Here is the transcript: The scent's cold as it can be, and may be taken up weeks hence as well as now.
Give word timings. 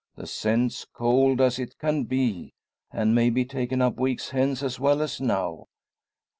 The 0.15 0.25
scent's 0.25 0.83
cold 0.83 1.39
as 1.39 1.59
it 1.59 1.77
can 1.77 2.05
be, 2.05 2.55
and 2.91 3.13
may 3.13 3.29
be 3.29 3.45
taken 3.45 3.83
up 3.83 3.99
weeks 3.99 4.31
hence 4.31 4.63
as 4.63 4.79
well 4.79 4.99
as 4.99 5.21
now. 5.21 5.67